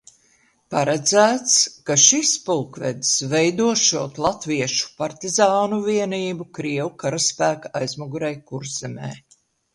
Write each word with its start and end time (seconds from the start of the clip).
Paredzēts, 0.75 1.57
ka 1.89 1.97
šis 2.03 2.31
pulkvedis 2.47 3.11
veidošot 3.33 4.17
latviešu 4.27 4.89
partizānu 5.03 5.81
vienību 5.91 6.49
krievu 6.61 6.91
karaspēka 7.05 7.73
aizmugurē 7.83 8.35
Kurzemē. 8.51 9.15